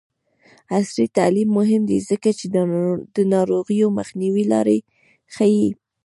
[0.77, 2.45] عصري تعلیم مهم دی ځکه چې
[3.15, 4.77] د ناروغیو مخنیوي لارې
[5.35, 5.67] ښيي.